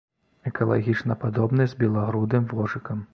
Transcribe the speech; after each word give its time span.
Экалагічна 0.51 1.17
падобны 1.23 1.67
з 1.73 1.77
белагрудым 1.83 2.49
вожыкам. 2.57 3.05